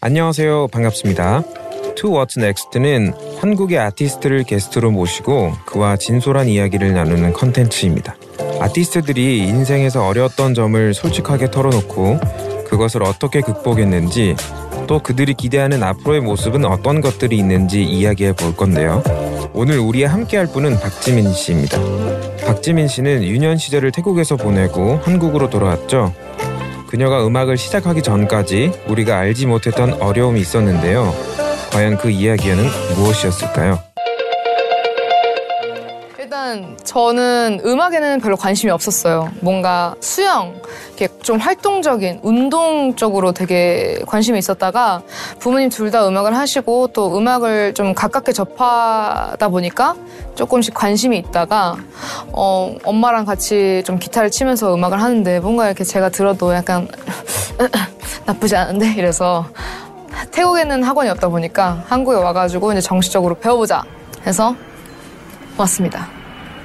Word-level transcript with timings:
안녕하세요. 0.00 0.68
반갑습니다. 0.68 1.42
To 1.96 2.10
What's 2.10 2.38
Next는 2.38 3.14
한국의 3.40 3.78
아티스트를 3.78 4.44
게스트로 4.44 4.90
모시고 4.90 5.52
그와 5.64 5.96
진솔한 5.96 6.48
이야기를 6.48 6.92
나누는 6.92 7.32
컨텐츠입니다. 7.32 8.14
아티스트들이 8.60 9.38
인생에서 9.38 10.06
어려웠던 10.06 10.52
점을 10.52 10.92
솔직하게 10.92 11.50
털어놓고 11.50 12.20
그것을 12.68 13.02
어떻게 13.02 13.40
극복했는지 13.40 14.36
또 14.86 14.98
그들이 14.98 15.32
기대하는 15.34 15.82
앞으로의 15.82 16.20
모습은 16.20 16.64
어떤 16.66 17.00
것들이 17.00 17.38
있는지 17.38 17.82
이야기해 17.82 18.34
볼 18.34 18.54
건데요. 18.54 19.02
오늘 19.54 19.78
우리와 19.78 20.12
함께 20.12 20.36
할 20.36 20.46
분은 20.46 20.80
박지민 20.80 21.32
씨입니다. 21.32 21.78
박지민 22.46 22.88
씨는 22.88 23.22
유년 23.22 23.56
시절을 23.56 23.92
태국에서 23.92 24.36
보내고 24.36 24.96
한국으로 25.02 25.48
돌아왔죠. 25.48 26.12
그녀가 26.94 27.26
음악을 27.26 27.56
시작하기 27.56 28.02
전까지 28.02 28.70
우리가 28.86 29.18
알지 29.18 29.46
못했던 29.46 29.94
어려움이 29.94 30.40
있었는데요. 30.40 31.12
과연 31.72 31.98
그 31.98 32.08
이야기에는 32.08 32.64
무엇이었을까요? 32.94 33.80
저는 36.84 37.60
음악에는 37.64 38.20
별로 38.20 38.36
관심이 38.36 38.70
없었어요. 38.70 39.30
뭔가 39.40 39.94
수영, 40.00 40.54
이렇게 40.96 41.08
좀 41.22 41.38
활동적인 41.38 42.20
운동 42.22 42.94
쪽으로 42.94 43.32
되게 43.32 44.00
관심이 44.06 44.38
있었다가 44.38 45.02
부모님 45.38 45.70
둘 45.70 45.90
다 45.90 46.08
음악을 46.08 46.36
하시고 46.36 46.88
또 46.88 47.16
음악을 47.16 47.74
좀 47.74 47.94
가깝게 47.94 48.32
접하다 48.32 49.48
보니까 49.48 49.94
조금씩 50.34 50.74
관심이 50.74 51.16
있다가 51.18 51.76
어, 52.32 52.74
엄마랑 52.82 53.24
같이 53.24 53.82
좀 53.86 53.98
기타를 53.98 54.30
치면서 54.30 54.74
음악을 54.74 55.00
하는데 55.00 55.38
뭔가 55.40 55.66
이렇게 55.66 55.84
제가 55.84 56.08
들어도 56.08 56.52
약간 56.52 56.88
나쁘지 58.26 58.56
않은데 58.56 58.94
이래서 58.96 59.46
태국에는 60.32 60.82
학원이 60.82 61.10
없다 61.10 61.28
보니까 61.28 61.84
한국에 61.86 62.16
와가지고 62.16 62.72
이제 62.72 62.80
정식적으로 62.80 63.36
배워보자 63.36 63.84
해서 64.26 64.56
왔습니다. 65.56 66.23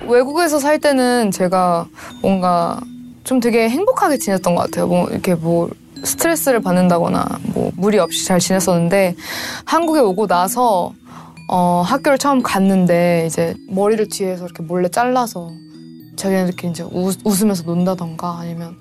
외국에서 0.09 0.59
살 0.59 0.79
때는 0.79 1.31
제가 1.31 1.87
뭔가 2.21 2.79
좀 3.23 3.39
되게 3.39 3.69
행복하게 3.69 4.17
지냈던 4.17 4.55
것 4.55 4.63
같아요. 4.63 4.87
뭐 4.87 5.07
이렇게 5.09 5.35
뭐 5.35 5.69
스트레스를 6.03 6.61
받는다거나 6.61 7.25
뭐 7.53 7.71
무리 7.75 7.99
없이 7.99 8.25
잘 8.25 8.39
지냈었는데 8.39 9.15
한국에 9.65 9.99
오고 9.99 10.27
나서 10.27 10.93
어, 11.51 11.81
학교를 11.85 12.17
처음 12.17 12.41
갔는데 12.41 13.25
이제 13.27 13.55
머리를 13.69 14.07
뒤에서 14.09 14.45
이렇게 14.45 14.63
몰래 14.63 14.87
잘라서 14.87 15.51
자기네들끼리 16.15 16.71
이제 16.71 16.83
웃, 16.83 17.17
웃으면서 17.25 17.63
논다던가 17.63 18.37
아니면 18.39 18.75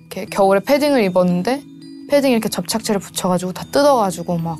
이렇게 0.00 0.26
겨울에 0.26 0.60
패딩을 0.60 1.02
입었는데 1.04 1.62
패딩 2.08 2.32
이렇게 2.32 2.48
접착제를 2.48 3.00
붙여가지고 3.00 3.52
다 3.52 3.64
뜯어가지고 3.64 4.38
막 4.38 4.58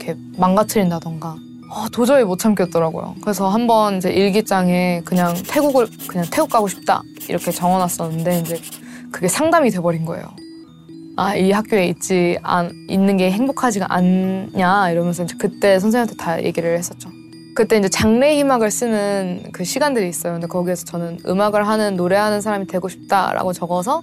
이렇게 0.00 0.18
망가뜨린다던가 0.36 1.36
어, 1.74 1.88
도저히 1.88 2.22
못 2.22 2.38
참겠더라고요. 2.38 3.14
그래서 3.22 3.48
한번 3.48 3.96
이제 3.96 4.10
일기장에 4.10 5.00
그냥 5.06 5.34
태국을 5.48 5.88
그냥 6.06 6.26
태국 6.30 6.50
가고 6.50 6.68
싶다 6.68 7.02
이렇게 7.30 7.50
적어놨었는데 7.50 8.40
이제 8.40 8.60
그게 9.10 9.26
상담이 9.26 9.70
돼버린 9.70 10.04
거예요. 10.04 10.26
아, 11.16 11.34
이 11.34 11.50
학교에 11.50 11.86
있지 11.86 12.38
안, 12.42 12.70
있는 12.90 13.16
게 13.16 13.30
행복하지가 13.30 13.86
않냐 13.88 14.90
이러면서 14.90 15.24
이제 15.24 15.34
그때 15.38 15.78
선생님한테 15.78 16.16
다 16.16 16.42
얘기를 16.42 16.76
했었죠. 16.76 17.08
그때 17.54 17.78
이제 17.78 17.88
장래 17.88 18.36
희망을 18.36 18.70
쓰는 18.70 19.44
그 19.52 19.64
시간들이 19.64 20.10
있어요. 20.10 20.34
근데 20.34 20.46
거기에서 20.46 20.84
저는 20.84 21.20
음악을 21.26 21.66
하는 21.66 21.96
노래하는 21.96 22.42
사람이 22.42 22.66
되고 22.66 22.88
싶다라고 22.90 23.54
적어서 23.54 24.02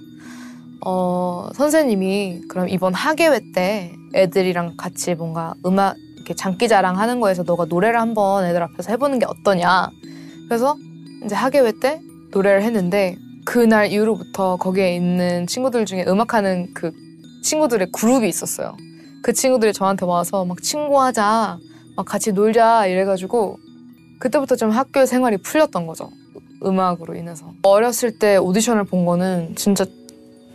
어, 0.84 1.48
선생님이 1.54 2.42
그럼 2.48 2.68
이번 2.68 2.94
학예회 2.94 3.40
때 3.54 3.92
애들이랑 4.14 4.74
같이 4.76 5.14
뭔가 5.14 5.54
음악 5.64 5.94
이렇게 6.30 6.34
장기 6.36 6.68
자랑 6.68 6.96
하는 6.98 7.20
거에서 7.20 7.42
너가 7.42 7.64
노래를 7.64 8.00
한번 8.00 8.44
애들 8.44 8.62
앞에서 8.62 8.92
해보는 8.92 9.18
게 9.18 9.26
어떠냐. 9.26 9.90
그래서 10.48 10.76
이제 11.24 11.34
학예회 11.34 11.72
때 11.80 12.00
노래를 12.30 12.62
했는데 12.62 13.16
그날 13.44 13.90
이후로부터 13.90 14.56
거기에 14.56 14.94
있는 14.94 15.48
친구들 15.48 15.86
중에 15.86 16.04
음악하는 16.06 16.72
그 16.72 16.92
친구들의 17.42 17.90
그룹이 17.90 18.28
있었어요. 18.28 18.76
그 19.22 19.32
친구들이 19.32 19.72
저한테 19.72 20.06
와서 20.06 20.44
막 20.44 20.62
친구하자, 20.62 21.58
막 21.96 22.06
같이 22.06 22.32
놀자 22.32 22.86
이래가지고 22.86 23.58
그때부터 24.20 24.54
좀 24.54 24.70
학교 24.70 25.04
생활이 25.06 25.36
풀렸던 25.38 25.86
거죠. 25.86 26.10
음악으로 26.64 27.16
인해서. 27.16 27.52
어렸을 27.62 28.18
때 28.18 28.36
오디션을 28.36 28.84
본 28.84 29.04
거는 29.04 29.56
진짜 29.56 29.84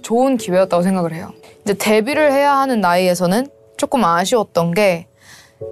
좋은 0.04 0.38
기회였다고 0.38 0.84
생각을 0.84 1.14
해요. 1.14 1.34
이제 1.64 1.74
데뷔를 1.74 2.32
해야 2.32 2.56
하는 2.58 2.80
나이에서는 2.80 3.48
조금 3.78 4.06
아쉬웠던 4.06 4.74
게 4.74 5.08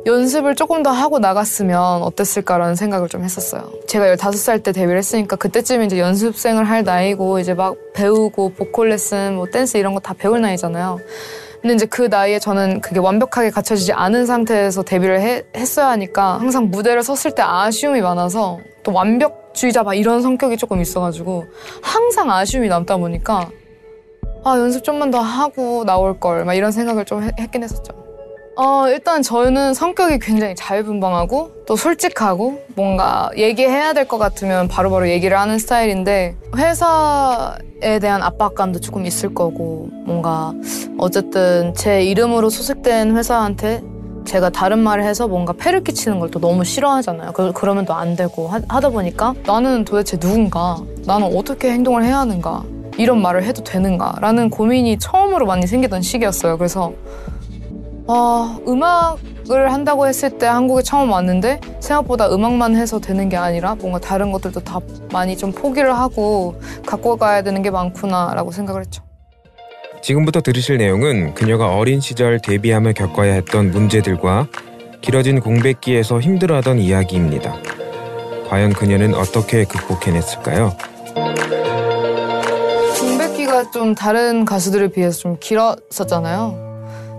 연습을 0.05 0.55
조금 0.55 0.81
더 0.81 0.91
하고 0.91 1.19
나갔으면 1.19 2.03
어땠을까라는 2.03 2.75
생각을 2.75 3.09
좀 3.09 3.23
했었어요. 3.23 3.69
제가 3.87 4.15
15살 4.15 4.63
때 4.63 4.71
데뷔를 4.71 4.97
했으니까 4.97 5.35
그때쯤 5.35 5.83
이제 5.83 5.99
연습생을 5.99 6.63
할 6.69 6.83
나이고 6.83 7.39
이제 7.39 7.53
막 7.53 7.75
배우고 7.93 8.53
보컬 8.53 8.89
레슨, 8.89 9.35
뭐 9.35 9.45
댄스 9.47 9.77
이런 9.77 9.93
거 9.93 9.99
다 9.99 10.13
배울 10.13 10.41
나이잖아요. 10.41 10.99
근데 11.61 11.75
이제 11.75 11.85
그 11.85 12.03
나이에 12.03 12.39
저는 12.39 12.81
그게 12.81 12.99
완벽하게 12.99 13.49
갖춰지지 13.49 13.93
않은 13.93 14.25
상태에서 14.25 14.83
데뷔를 14.83 15.21
해, 15.21 15.43
했어야 15.55 15.87
하니까 15.89 16.37
항상 16.39 16.69
무대를 16.69 17.03
섰을 17.03 17.35
때 17.35 17.41
아쉬움이 17.41 18.01
많아서 18.01 18.59
또 18.83 18.91
완벽주의자 18.93 19.83
막 19.83 19.93
이런 19.93 20.21
성격이 20.21 20.57
조금 20.57 20.81
있어가지고 20.81 21.45
항상 21.81 22.29
아쉬움이 22.31 22.67
남다 22.67 22.97
보니까 22.97 23.49
아 24.43 24.57
연습 24.57 24.83
좀만 24.83 25.11
더 25.11 25.19
하고 25.19 25.85
나올 25.85 26.19
걸 26.19 26.43
막 26.45 26.53
이런 26.53 26.71
생각을 26.73 27.05
좀 27.05 27.23
했긴 27.39 27.63
했었죠. 27.63 27.93
어, 28.55 28.87
일단 28.87 29.23
저는 29.23 29.73
성격이 29.73 30.19
굉장히 30.19 30.53
자유분방하고 30.55 31.63
또 31.65 31.75
솔직하고 31.75 32.61
뭔가 32.75 33.29
얘기해야 33.35 33.93
될 33.93 34.07
것 34.07 34.19
같으면 34.19 34.67
바로바로 34.67 34.99
바로 35.01 35.09
얘기를 35.09 35.39
하는 35.39 35.57
스타일인데 35.57 36.35
회사에 36.55 37.97
대한 37.99 38.21
압박감도 38.21 38.79
조금 38.79 39.05
있을 39.07 39.33
거고 39.33 39.87
뭔가 40.05 40.53
어쨌든 40.99 41.73
제 41.73 42.03
이름으로 42.03 42.49
소속된 42.51 43.15
회사한테 43.17 43.81
제가 44.25 44.49
다른 44.51 44.79
말을 44.79 45.03
해서 45.03 45.27
뭔가 45.27 45.53
패를 45.53 45.83
끼치는 45.83 46.19
걸 46.19 46.29
또 46.29 46.39
너무 46.39 46.63
싫어하잖아요. 46.63 47.31
그, 47.33 47.51
그러면 47.53 47.85
또 47.85 47.93
안 47.93 48.15
되고 48.15 48.47
하, 48.47 48.61
하다 48.69 48.89
보니까 48.89 49.33
나는 49.45 49.83
도대체 49.83 50.17
누군가? 50.17 50.77
나는 51.05 51.35
어떻게 51.35 51.71
행동을 51.71 52.03
해야 52.03 52.19
하는가? 52.19 52.63
이런 52.97 53.21
말을 53.21 53.43
해도 53.43 53.63
되는가? 53.63 54.17
라는 54.21 54.49
고민이 54.51 54.99
처음으로 54.99 55.45
많이 55.47 55.65
생기던 55.65 56.01
시기였어요. 56.03 56.57
그래서 56.59 56.93
어, 58.05 58.57
음악을 58.67 59.71
한다고 59.71 60.07
했을 60.07 60.37
때 60.37 60.45
한국에 60.45 60.83
처음 60.83 61.11
왔는데 61.11 61.59
생각보다 61.79 62.33
음악만 62.33 62.75
해서 62.75 62.99
되는 62.99 63.29
게 63.29 63.37
아니라 63.37 63.75
뭔가 63.75 63.99
다른 63.99 64.31
것들도 64.31 64.59
다 64.61 64.79
많이 65.11 65.37
좀 65.37 65.51
포기를 65.51 65.97
하고 65.97 66.55
갖고 66.85 67.15
가야 67.17 67.43
되는 67.43 67.61
게 67.61 67.71
많구나라고 67.71 68.51
생각을 68.51 68.81
했죠. 68.81 69.03
지금부터 70.01 70.41
들으실 70.41 70.77
내용은 70.77 71.33
그녀가 71.33 71.77
어린 71.77 72.01
시절 72.01 72.39
데뷔하며 72.39 72.91
겪어야 72.93 73.33
했던 73.35 73.71
문제들과 73.71 74.47
길어진 75.01 75.39
공백기에서 75.39 76.19
힘들어하던 76.19 76.79
이야기입니다. 76.79 77.55
과연 78.49 78.73
그녀는 78.73 79.15
어떻게 79.15 79.63
극복해냈을까요? 79.63 80.75
공백기가 82.99 83.71
좀 83.71 83.95
다른 83.95 84.43
가수들에 84.43 84.89
비해서 84.89 85.19
좀 85.19 85.37
길었었잖아요. 85.39 86.62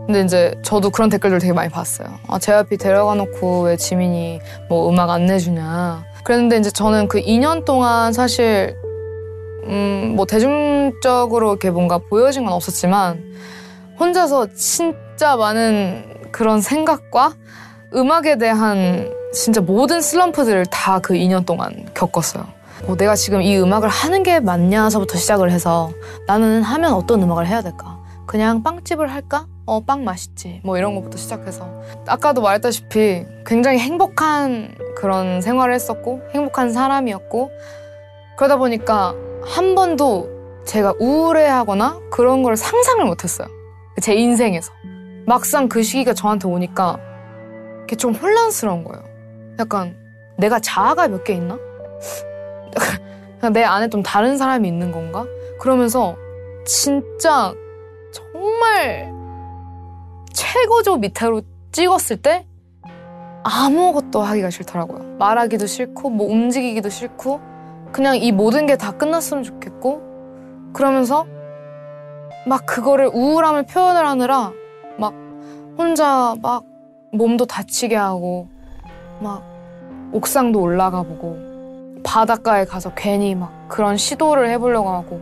근데 0.06 0.20
이제 0.20 0.54
저도 0.62 0.90
그런 0.90 1.08
댓글들 1.08 1.38
되게 1.38 1.52
많이 1.52 1.70
봤어요. 1.70 2.08
아, 2.28 2.38
JYP 2.38 2.76
데려가 2.76 3.14
놓고 3.14 3.62
왜 3.62 3.76
지민이 3.76 4.40
뭐 4.68 4.88
음악 4.90 5.10
안 5.10 5.26
내주냐. 5.26 6.04
그랬는데 6.24 6.58
이제 6.58 6.70
저는 6.70 7.08
그 7.08 7.20
2년 7.20 7.64
동안 7.64 8.12
사실 8.12 8.76
음, 9.66 10.12
뭐 10.16 10.26
대중적으로 10.26 11.50
이렇게 11.50 11.70
뭔가 11.70 11.98
보여진 11.98 12.44
건 12.44 12.52
없었지만 12.52 13.22
혼자서 13.98 14.48
진짜 14.54 15.36
많은 15.36 16.28
그런 16.32 16.60
생각과 16.60 17.34
음악에 17.94 18.36
대한 18.36 19.10
진짜 19.32 19.60
모든 19.60 20.00
슬럼프들을 20.02 20.66
다 20.66 21.00
그 21.00 21.14
2년 21.14 21.46
동안 21.46 21.86
겪었어요. 21.94 22.44
뭐 22.86 22.96
내가 22.96 23.14
지금 23.14 23.40
이 23.40 23.56
음악을 23.58 23.88
하는 23.88 24.22
게 24.22 24.40
맞냐서부터 24.40 25.16
시작을 25.16 25.50
해서 25.50 25.90
나는 26.26 26.62
하면 26.62 26.92
어떤 26.92 27.22
음악을 27.22 27.46
해야 27.46 27.62
될까? 27.62 27.98
그냥 28.26 28.62
빵집을 28.62 29.10
할까? 29.10 29.46
어, 29.66 29.80
빵 29.80 30.04
맛있지. 30.04 30.60
뭐 30.62 30.76
이런 30.78 30.94
것부터 30.94 31.16
시작해서. 31.16 31.68
아까도 32.06 32.42
말했다시피 32.42 33.24
굉장히 33.46 33.78
행복한 33.78 34.74
그런 34.96 35.40
생활을 35.40 35.74
했었고, 35.74 36.20
행복한 36.34 36.72
사람이었고, 36.72 37.50
그러다 38.36 38.56
보니까 38.56 39.14
한 39.44 39.74
번도 39.74 40.62
제가 40.66 40.94
우울해하거나 40.98 42.00
그런 42.10 42.42
걸 42.42 42.56
상상을 42.56 43.04
못했어요. 43.04 43.48
제 44.00 44.14
인생에서. 44.14 44.72
막상 45.26 45.68
그 45.68 45.82
시기가 45.82 46.12
저한테 46.12 46.48
오니까 46.48 46.98
그게 47.80 47.96
좀 47.96 48.12
혼란스러운 48.14 48.84
거예요. 48.84 49.02
약간 49.58 49.96
내가 50.36 50.58
자아가 50.58 51.08
몇 51.08 51.24
개 51.24 51.32
있나? 51.34 51.58
내 53.52 53.62
안에 53.62 53.88
좀 53.88 54.02
다른 54.02 54.36
사람이 54.36 54.66
있는 54.66 54.90
건가? 54.90 55.26
그러면서 55.60 56.16
진짜 56.66 57.54
정말 58.10 59.13
최고조 60.54 60.98
밑으로 60.98 61.42
찍었을 61.72 62.18
때 62.18 62.46
아무것도 63.42 64.22
하기가 64.22 64.50
싫더라고요. 64.50 65.16
말하기도 65.18 65.66
싫고 65.66 66.10
뭐 66.10 66.30
움직이기도 66.30 66.90
싫고 66.90 67.40
그냥 67.90 68.16
이 68.16 68.30
모든 68.30 68.66
게 68.66 68.76
다 68.76 68.92
끝났으면 68.92 69.42
좋겠고 69.42 70.70
그러면서 70.72 71.26
막 72.46 72.64
그거를 72.66 73.10
우울함을 73.12 73.64
표현을 73.66 74.06
하느라 74.06 74.52
막 74.96 75.12
혼자 75.76 76.36
막 76.40 76.62
몸도 77.12 77.46
다치게 77.46 77.96
하고 77.96 78.46
막 79.20 79.42
옥상도 80.12 80.60
올라가 80.60 81.02
보고 81.02 81.36
바닷가에 82.04 82.64
가서 82.64 82.94
괜히 82.94 83.34
막 83.34 83.50
그런 83.68 83.96
시도를 83.96 84.48
해보려고 84.50 84.90
하고 84.90 85.20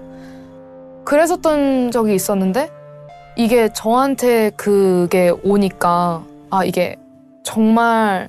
그랬었던 1.07 1.91
적이 1.91 2.17
있었는데 2.17 2.82
이게 3.37 3.73
저한테 3.73 4.51
그게 4.57 5.33
오니까 5.43 6.23
아 6.51 6.65
이게 6.65 6.97
정말 7.43 8.29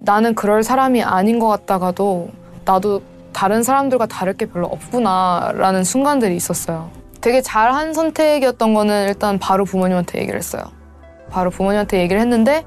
나는 0.00 0.34
그럴 0.34 0.62
사람이 0.62 1.02
아닌 1.02 1.38
것 1.38 1.48
같다가도 1.48 2.28
나도 2.64 3.02
다른 3.32 3.62
사람들과 3.62 4.06
다를 4.06 4.34
게 4.34 4.46
별로 4.46 4.66
없구나라는 4.66 5.82
순간들이 5.82 6.36
있었어요. 6.36 6.90
되게 7.20 7.40
잘한 7.40 7.94
선택이었던 7.94 8.74
거는 8.74 9.08
일단 9.08 9.38
바로 9.38 9.64
부모님한테 9.64 10.20
얘기를 10.20 10.38
했어요. 10.38 10.62
바로 11.30 11.50
부모님한테 11.50 12.00
얘기를 12.00 12.20
했는데 12.20 12.64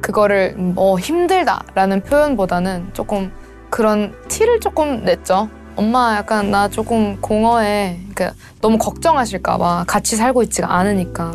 그거를 0.00 0.54
뭐 0.54 0.98
힘들다라는 0.98 2.02
표현보다는 2.04 2.90
조금 2.92 3.32
그런 3.70 4.14
티를 4.28 4.60
조금 4.60 5.04
냈죠. 5.04 5.50
엄마 5.76 6.16
약간 6.16 6.50
나 6.50 6.68
조금 6.68 7.20
공허해. 7.20 8.00
그러니까 8.14 8.34
너무 8.60 8.78
걱정하실까 8.78 9.58
봐 9.58 9.84
같이 9.86 10.16
살고 10.16 10.42
있지가 10.44 10.74
않으니까. 10.74 11.32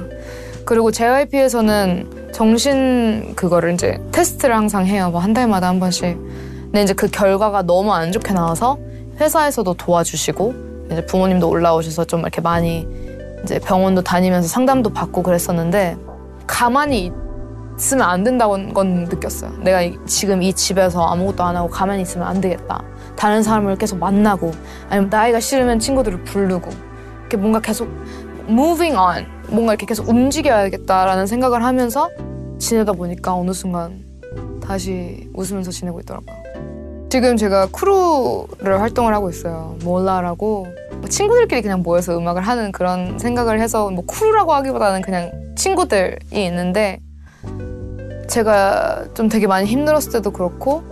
그리고 0.66 0.92
JYP에서는 0.92 2.32
정신 2.34 3.34
그거를 3.36 3.74
이제 3.74 4.00
테스트를 4.12 4.56
항상 4.56 4.86
해요. 4.88 5.10
뭐 5.12 5.22
한 5.22 5.34
달마다 5.34 5.68
한 5.68 5.80
번씩. 5.80 6.18
근데 6.64 6.84
이제 6.84 6.94
그 6.94 7.08
결과가 7.08 7.64
너무 7.64 7.94
안 7.94 8.12
좋게 8.12 8.34
나와서 8.34 8.78
회사에서도 9.20 9.74
도와주시고 9.76 10.54
이제 10.92 11.06
부모님도 11.06 11.48
올라오셔서 11.48 12.06
좀 12.06 12.22
이렇게 12.22 12.42
많이 12.42 12.88
이제 13.44 13.60
병원도 13.60 14.02
다니면서 14.02 14.48
상담도 14.48 14.92
받고 14.92 15.22
그랬었는데 15.24 15.98
가만히 16.48 17.12
있으면 17.82 18.08
안 18.08 18.24
된다는 18.24 18.54
건 18.74 19.06
느꼈어요. 19.06 19.52
내가 19.60 19.82
지금 20.06 20.44
이 20.44 20.54
집에서 20.54 21.04
아무것도 21.08 21.44
안 21.44 21.56
하고 21.56 21.68
가만히 21.68 22.04
있으면 22.04 22.28
안 22.28 22.40
되겠다. 22.40 22.84
다른 23.16 23.42
사람을 23.42 23.76
계속 23.78 23.98
만나고 23.98 24.52
아니면 24.90 25.10
나가기 25.10 25.40
싫으면 25.40 25.80
친구들을 25.80 26.24
부르고 26.24 26.70
이렇게 27.22 27.38
뭔가 27.38 27.60
계속 27.60 27.90
moving 28.48 28.96
on 28.96 29.26
뭔가 29.50 29.74
이렇게 29.74 29.88
계속 29.88 30.08
움직여야겠다라는 30.08 31.26
생각을 31.26 31.64
하면서 31.64 32.10
지내다 32.60 32.94
보니까 32.94 33.36
어느 33.36 33.52
순간 33.52 34.04
다시 34.64 35.28
웃으면서 35.34 35.72
지내고 35.72 36.00
있더라고요. 36.02 36.36
지금 37.10 37.36
제가 37.36 37.68
크루를 37.72 38.80
활동을 38.80 39.14
하고 39.14 39.30
있어요. 39.30 39.76
몰라라고 39.84 40.68
뭐 40.94 41.10
친구들끼리 41.10 41.62
그냥 41.64 41.82
모여서 41.82 42.18
음악을 42.18 42.44
하는 42.44 42.72
그런 42.72 43.18
생각을 43.18 43.60
해서 43.60 43.90
뭐 43.90 44.06
크루라고 44.06 44.54
하기보다는 44.54 45.02
그냥 45.02 45.32
친구들이 45.56 46.18
있는데 46.32 47.00
제가 48.32 49.08
좀 49.14 49.28
되게 49.28 49.46
많이 49.46 49.68
힘들었을 49.68 50.14
때도 50.14 50.32
그렇고 50.32 50.84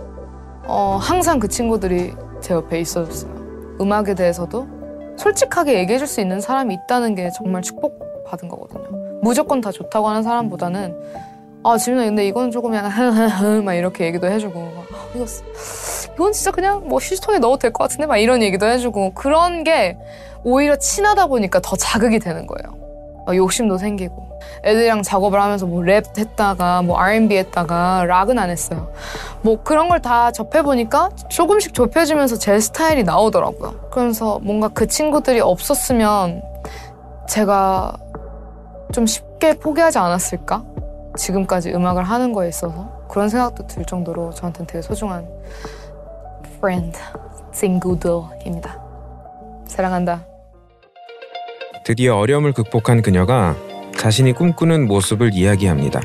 어, 0.66 0.98
항상 1.00 1.38
그 1.38 1.48
친구들이 1.48 2.12
제 2.42 2.52
옆에 2.52 2.78
있어줬어요. 2.80 3.78
음악에 3.80 4.14
대해서도 4.14 4.68
솔직하게 5.16 5.78
얘기해줄 5.78 6.06
수 6.06 6.20
있는 6.20 6.40
사람이 6.40 6.74
있다는 6.84 7.14
게 7.14 7.30
정말 7.34 7.62
축복받은 7.62 8.48
거거든요. 8.48 8.88
무조건 9.22 9.62
다 9.62 9.72
좋다고 9.72 10.08
하는 10.08 10.22
사람보다는 10.22 10.94
아 11.64 11.76
지민아 11.78 12.04
근데 12.04 12.26
이건 12.26 12.50
조금 12.50 12.74
약간 12.74 13.64
막 13.64 13.74
이렇게 13.74 14.04
얘기도 14.04 14.26
해주고 14.26 14.60
막, 14.60 14.84
아, 14.92 15.06
이거 15.14 15.24
이건 16.14 16.32
진짜 16.32 16.50
그냥 16.50 16.86
뭐 16.88 16.98
휴지통에 16.98 17.38
넣어도 17.38 17.58
될 17.58 17.72
것 17.72 17.84
같은데 17.84 18.06
막 18.06 18.18
이런 18.18 18.42
얘기도 18.42 18.66
해주고 18.66 19.14
그런 19.14 19.64
게 19.64 19.96
오히려 20.44 20.76
친하다 20.76 21.26
보니까 21.28 21.60
더 21.60 21.74
자극이 21.76 22.18
되는 22.18 22.46
거예요. 22.46 22.78
욕심도 23.34 23.78
생기고 23.78 24.29
애들이랑 24.64 25.02
작업을 25.02 25.40
하면서 25.40 25.66
뭐 25.66 25.82
랩 25.82 26.18
했다가 26.18 26.82
뭐 26.82 26.98
R&B 26.98 27.36
했다가 27.36 28.04
락은 28.06 28.38
안 28.38 28.50
했어요. 28.50 28.90
뭐 29.42 29.62
그런 29.62 29.88
걸 29.88 30.00
다 30.00 30.30
접해 30.32 30.62
보니까 30.62 31.10
조금씩 31.28 31.74
좁혀지면서 31.74 32.36
제 32.36 32.58
스타일이 32.58 33.02
나오더라고요. 33.04 33.88
그러면서 33.90 34.38
뭔가 34.42 34.68
그 34.68 34.86
친구들이 34.86 35.40
없었으면 35.40 36.42
제가 37.28 37.92
좀 38.92 39.06
쉽게 39.06 39.54
포기하지 39.58 39.98
않았을까? 39.98 40.64
지금까지 41.16 41.70
음악을 41.72 42.02
하는 42.04 42.32
거에 42.32 42.48
있어서 42.48 42.88
그런 43.08 43.28
생각도 43.28 43.66
들 43.66 43.84
정도로 43.84 44.32
저한테는 44.32 44.66
되게 44.66 44.80
소중한 44.80 45.28
friend, 46.58 46.98
친구들입니다. 47.52 48.80
사랑한다. 49.66 50.24
드디어 51.84 52.16
어려움을 52.16 52.52
극복한 52.52 53.02
그녀가 53.02 53.54
자신이 54.00 54.32
꿈꾸는 54.32 54.86
모습을 54.88 55.34
이야기합니다. 55.34 56.00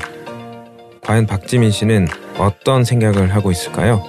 과연 1.02 1.26
박지민 1.26 1.70
씨는 1.70 2.06
어떤 2.38 2.84
생각을 2.84 3.34
하고 3.34 3.50
있을까요? 3.50 4.04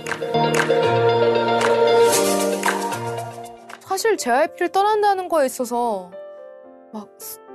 사실 3.79 4.17
JYP를 4.17 4.69
떠난다는 4.73 5.29
거에 5.29 5.45
있어서 5.45 6.11
막 6.91 7.07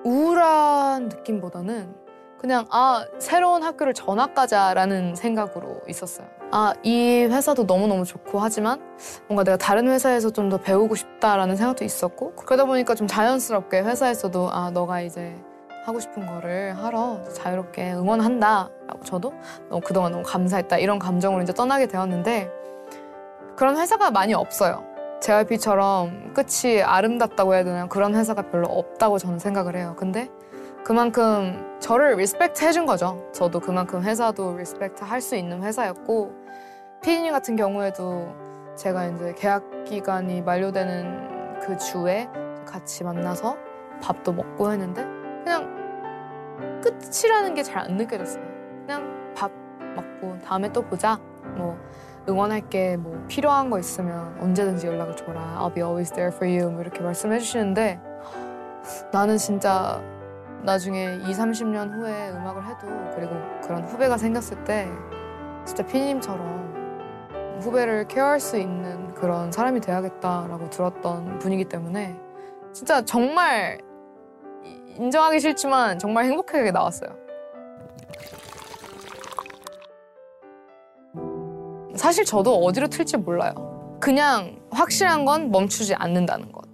우울한 0.04 1.08
느낌보다는 1.10 1.94
그냥 2.40 2.64
아 2.70 3.04
새로운 3.18 3.62
학교를 3.62 3.92
전학 3.94 4.34
가자라는 4.34 5.14
생각으로 5.14 5.82
있었어요. 5.88 6.26
아 6.50 6.72
이 6.82 7.26
회사도 7.30 7.64
너무너무 7.64 8.04
좋고 8.04 8.38
하지만 8.40 8.80
뭔가 9.28 9.44
내가 9.44 9.56
다른 9.58 9.86
회사에서 9.88 10.30
좀 10.30 10.48
더 10.48 10.56
배우고 10.58 10.94
싶다라는 10.94 11.56
생각도 11.56 11.84
있었고 11.84 12.34
그러다 12.36 12.64
보니까 12.64 12.94
좀 12.94 13.06
자연스럽게 13.06 13.80
회사에서도 13.82 14.50
아 14.50 14.70
너가 14.70 15.02
이제 15.02 15.34
하고 15.84 15.98
싶은 16.00 16.26
거를 16.26 16.74
하러 16.76 17.22
자유롭게 17.34 17.92
응원한다 17.94 18.70
라고 18.86 19.00
저도 19.04 19.32
그동안 19.84 20.12
너무 20.12 20.22
감사했다 20.24 20.78
이런 20.78 20.98
감정으로 20.98 21.42
이제 21.42 21.52
떠나게 21.52 21.86
되었는데 21.86 22.50
그런 23.56 23.76
회사가 23.76 24.10
많이 24.10 24.34
없어요. 24.34 24.84
JYP처럼 25.20 26.34
끝이 26.34 26.82
아름답다고 26.82 27.54
해야 27.54 27.64
되나 27.64 27.86
그런 27.86 28.14
회사가 28.14 28.42
별로 28.50 28.68
없다고 28.68 29.18
저는 29.18 29.38
생각을 29.38 29.76
해요. 29.76 29.94
근데 29.96 30.28
그만큼 30.84 31.76
저를 31.78 32.16
respect 32.16 32.64
해준 32.64 32.86
거죠. 32.86 33.22
저도 33.32 33.60
그만큼 33.60 34.02
회사도 34.02 34.56
respect 34.56 35.04
할 35.04 35.20
수 35.20 35.36
있는 35.36 35.62
회사였고 35.62 36.32
피디님 37.02 37.32
같은 37.32 37.54
경우에도 37.56 38.32
제가 38.76 39.06
이제 39.06 39.34
계약 39.36 39.84
기간이 39.84 40.42
만료되는 40.42 41.60
그 41.60 41.76
주에 41.76 42.28
같이 42.66 43.04
만나서 43.04 43.56
밥도 44.02 44.32
먹고 44.32 44.72
했는데 44.72 45.06
끝이라는 46.82 47.54
게 47.54 47.62
잘 47.62 47.78
안 47.78 47.96
느껴졌어요. 47.96 48.42
그냥 48.86 49.32
밥 49.34 49.50
먹고 49.96 50.38
다음에 50.44 50.70
또 50.72 50.82
보자. 50.82 51.18
뭐 51.56 51.78
응원할 52.28 52.68
게 52.68 52.96
뭐 52.96 53.24
필요한 53.28 53.70
거 53.70 53.78
있으면 53.78 54.36
언제든지 54.40 54.86
연락을 54.86 55.16
줘라. 55.16 55.58
I'll 55.60 55.72
be 55.74 55.82
always 55.82 56.12
there 56.12 56.34
for 56.34 56.46
you. 56.50 56.70
뭐 56.70 56.82
이렇게 56.82 57.00
말씀해 57.00 57.38
주시는데 57.38 58.00
나는 59.12 59.38
진짜 59.38 60.02
나중에 60.62 61.14
2, 61.16 61.32
30년 61.32 61.92
후에 61.92 62.30
음악을 62.30 62.64
해도 62.66 62.86
그리고 63.14 63.32
그런 63.62 63.82
후배가 63.84 64.16
생겼을 64.16 64.62
때 64.64 64.88
진짜 65.64 65.84
피디님처럼 65.84 67.58
후배를 67.60 68.06
케어할 68.08 68.40
수 68.40 68.56
있는 68.58 69.12
그런 69.14 69.50
사람이 69.52 69.80
돼야겠다라고 69.80 70.70
들었던 70.70 71.38
분이기 71.38 71.64
때문에 71.66 72.16
진짜 72.72 73.04
정말 73.04 73.78
인정하기 74.98 75.40
싫지만 75.40 75.98
정말 75.98 76.26
행복하게 76.26 76.70
나왔어요. 76.70 77.10
사실 81.96 82.24
저도 82.24 82.56
어디로 82.64 82.88
튈지 82.88 83.18
몰라요. 83.18 83.98
그냥 84.00 84.60
확실한 84.70 85.24
건 85.24 85.50
멈추지 85.50 85.94
않는다는 85.94 86.50
것. 86.50 86.64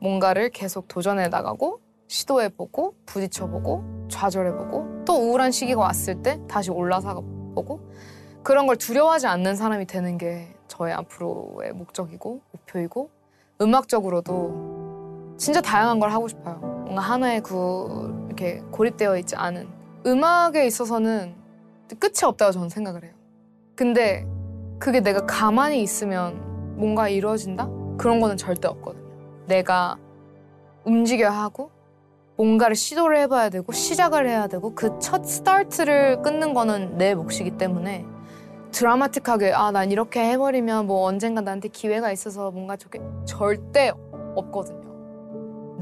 뭔가를 0.00 0.50
계속 0.50 0.88
도전해 0.88 1.28
나가고 1.28 1.80
시도해보고 2.08 2.94
부딪혀보고 3.06 4.08
좌절해보고 4.10 5.04
또 5.04 5.14
우울한 5.14 5.50
시기가 5.50 5.80
왔을 5.80 6.22
때 6.22 6.40
다시 6.48 6.70
올라서보고 6.70 7.80
그런 8.42 8.66
걸 8.66 8.76
두려워하지 8.76 9.26
않는 9.28 9.56
사람이 9.56 9.86
되는 9.86 10.18
게 10.18 10.54
저의 10.68 10.94
앞으로의 10.94 11.72
목적이고 11.72 12.40
목표이고 12.52 13.10
음악적으로도 13.60 15.34
진짜 15.38 15.60
다양한 15.60 16.00
걸 16.00 16.10
하고 16.10 16.28
싶어요. 16.28 16.71
뭔가 16.92 17.00
하나에 17.10 17.40
구 17.40 18.12
이렇게 18.26 18.62
고립되어 18.70 19.16
있지 19.16 19.34
않은 19.34 19.66
음악에 20.04 20.66
있어서는 20.66 21.34
끝이 21.98 22.26
없다고 22.26 22.52
저는 22.52 22.68
생각을 22.68 23.04
해요. 23.04 23.12
근데 23.74 24.26
그게 24.78 25.00
내가 25.00 25.24
가만히 25.24 25.80
있으면 25.82 26.76
뭔가 26.76 27.08
이루어진다? 27.08 27.66
그런 27.96 28.20
거는 28.20 28.36
절대 28.36 28.68
없거든요. 28.68 29.06
내가 29.46 29.96
움직여야 30.84 31.30
하고 31.30 31.70
뭔가를 32.36 32.76
시도를 32.76 33.16
해봐야 33.20 33.48
되고 33.48 33.72
시작을 33.72 34.28
해야 34.28 34.46
되고 34.46 34.74
그 34.74 34.98
첫 34.98 35.24
스타트를 35.24 36.20
끊는 36.20 36.52
거는 36.52 36.98
내 36.98 37.14
몫이기 37.14 37.52
때문에 37.56 38.04
드라마틱하게 38.70 39.54
아 39.54 39.70
난 39.70 39.90
이렇게 39.90 40.20
해버리면 40.32 40.86
뭐 40.86 41.06
언젠가 41.06 41.40
나한테 41.40 41.68
기회가 41.68 42.12
있어서 42.12 42.50
뭔가 42.50 42.76
좋게 42.76 43.00
절대 43.24 43.92
없거든요. 44.34 44.91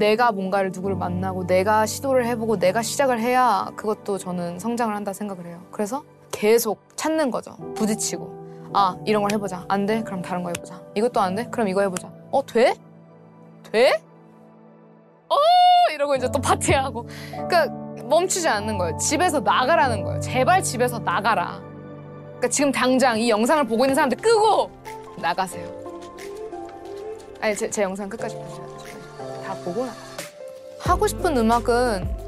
내가 0.01 0.31
뭔가를 0.31 0.71
누구를 0.73 0.95
만나고 0.95 1.45
내가 1.45 1.85
시도를 1.85 2.25
해보고 2.25 2.57
내가 2.57 2.81
시작을 2.81 3.19
해야 3.19 3.69
그것도 3.75 4.17
저는 4.17 4.57
성장을 4.57 4.95
한다 4.95 5.13
생각을 5.13 5.45
해요. 5.45 5.61
그래서 5.69 6.03
계속 6.31 6.81
찾는 6.95 7.29
거죠. 7.29 7.55
부딪히고 7.75 8.71
아 8.73 8.97
이런 9.05 9.21
걸 9.21 9.31
해보자. 9.31 9.63
안 9.67 9.85
돼? 9.85 10.01
그럼 10.01 10.23
다른 10.23 10.41
거 10.41 10.49
해보자. 10.49 10.81
이것도 10.95 11.21
안 11.21 11.35
돼? 11.35 11.47
그럼 11.51 11.67
이거 11.67 11.81
해보자. 11.81 12.11
어 12.31 12.43
돼? 12.43 12.73
돼? 13.71 14.01
어 15.29 15.35
이러고 15.93 16.15
이제 16.15 16.27
또 16.33 16.41
파티하고 16.41 17.07
그러니까 17.29 17.67
멈추지 18.05 18.47
않는 18.47 18.79
거예요. 18.79 18.97
집에서 18.97 19.39
나가라는 19.39 20.01
거예요. 20.01 20.19
제발 20.19 20.63
집에서 20.63 20.97
나가라. 20.97 21.61
그러니까 22.23 22.47
지금 22.47 22.71
당장 22.71 23.19
이 23.19 23.29
영상을 23.29 23.63
보고 23.65 23.85
있는 23.85 23.93
사람들 23.93 24.17
끄고 24.17 24.71
나가세요. 25.17 25.63
아니 27.39 27.55
제, 27.55 27.69
제 27.69 27.83
영상 27.83 28.09
끝까지 28.09 28.35
돼요. 28.35 28.70
나. 29.65 29.93
하고 30.79 31.07
싶은 31.07 31.37
음악은 31.37 32.21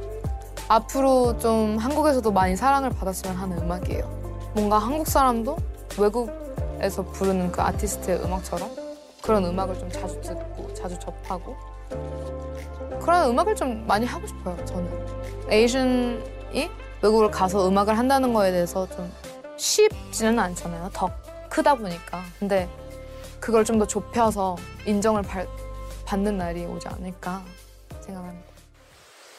앞으로 0.68 1.38
좀 1.40 1.78
한국에서도 1.78 2.32
많이 2.32 2.56
사랑을 2.56 2.90
받았으면 2.92 3.36
하는 3.36 3.58
음악이에요. 3.60 4.52
뭔가 4.54 4.78
한국 4.78 5.08
사람도 5.08 5.58
외국에서 5.98 7.04
부르는 7.04 7.52
그 7.52 7.62
아티스트의 7.62 8.24
음악처럼 8.24 8.70
그런 9.22 9.46
음악을 9.46 9.78
좀 9.80 9.90
자주 9.90 10.20
듣고 10.22 10.74
자주 10.74 10.98
접하고 11.00 11.56
그런 13.02 13.30
음악을 13.30 13.56
좀 13.56 13.86
많이 13.88 14.06
하고 14.06 14.26
싶어요. 14.28 14.56
저는 14.66 14.90
에이션이 15.50 16.70
외국을 17.02 17.30
가서 17.32 17.68
음악을 17.68 17.98
한다는 17.98 18.34
거에 18.34 18.52
대해서 18.52 18.88
좀 18.90 19.12
쉽지는 19.58 20.40
않잖아요. 20.40 20.90
더 20.94 21.10
크다 21.50 21.76
보니까. 21.76 22.22
근데 22.40 22.70
그걸 23.40 23.66
좀 23.66 23.78
더 23.78 23.86
좁혀서 23.86 24.56
인정을 24.86 25.22
받, 25.24 25.46
받는 26.14 26.38
날이 26.38 26.64
오지 26.66 26.88
않을까 26.90 27.42
생각합니다. 28.06 28.48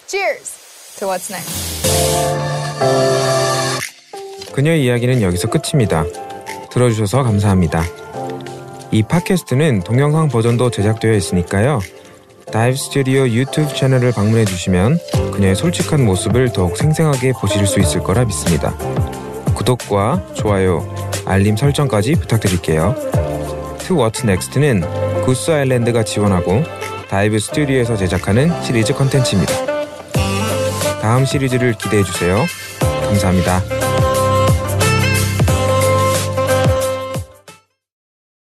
Cheers 0.09 0.97
to 0.99 1.09
what's 1.09 1.33
next. 1.33 1.85
그녀의 4.53 4.85
이야기는 4.85 5.23
여기서 5.23 5.49
끝입니다. 5.51 6.05
들어주셔서 6.73 7.23
감사합니다. 7.23 7.85
이 8.91 9.05
팟캐스트는 9.05 9.85
동영상 9.85 10.27
버전도 10.27 10.73
제작되어 10.73 11.13
있으니까요. 11.13 11.79
다이브 12.53 12.77
스튜디오 12.77 13.29
유튜브 13.29 13.73
채널을 13.73 14.11
방문해 14.11 14.45
주시면 14.45 14.99
그녀의 15.33 15.55
솔직한 15.55 16.05
모습을 16.05 16.53
더욱 16.53 16.77
생생하게 16.77 17.35
보실 17.41 17.69
수 17.69 17.79
있을 17.79 18.03
거라 18.03 18.25
믿습니다. 18.25 18.77
구독과 19.55 20.35
좋아요, 20.35 20.85
알림 21.25 21.57
설정까지 21.57 22.17
부탁드릴게요. 22.17 22.97
To 23.87 23.97
What's 23.97 24.25
Next는 24.25 25.04
구스 25.25 25.51
아일랜드가 25.51 26.05
지원하고 26.05 26.63
다이브 27.09 27.39
스튜디오에서 27.39 27.97
제작하는 27.97 28.51
시리즈 28.63 28.93
컨텐츠입니다. 28.93 29.53
다음 31.01 31.25
시리즈를 31.25 31.73
기대해 31.73 32.03
주세요. 32.03 32.45
감사합니다. 32.81 33.84